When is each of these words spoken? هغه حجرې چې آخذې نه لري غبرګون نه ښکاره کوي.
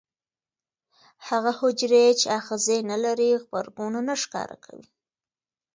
هغه 1.27 1.51
حجرې 1.59 2.05
چې 2.19 2.27
آخذې 2.39 2.77
نه 2.89 2.97
لري 3.05 3.29
غبرګون 3.43 3.93
نه 4.07 4.15
ښکاره 4.21 4.57
کوي. 4.65 4.87